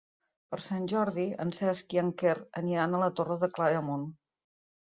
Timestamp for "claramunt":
3.59-4.09